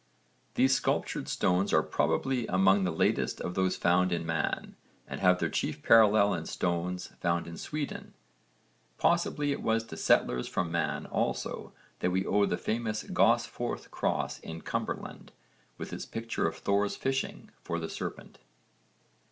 [0.55, 4.75] These sculptured stones are probably among the latest of those found in Man
[5.07, 8.15] and have their chief parallel in stones found in Sweden
[8.99, 9.03] (v.
[9.15, 9.43] supra, p.
[9.51, 9.51] 111).
[9.51, 14.39] Possibly it was to settlers from Man also that we owe the famous Gosforth cross
[14.39, 15.33] in Cumberland
[15.77, 18.39] with its picture of Thor's fishing for the serpent.